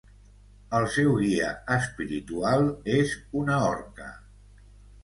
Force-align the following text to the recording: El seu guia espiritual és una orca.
El 0.77 0.87
seu 0.93 1.11
guia 1.17 1.51
espiritual 1.75 2.67
és 2.99 3.15
una 3.45 3.63
orca. 3.71 4.13